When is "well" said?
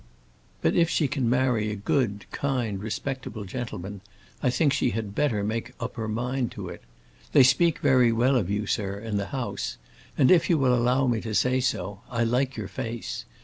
8.11-8.35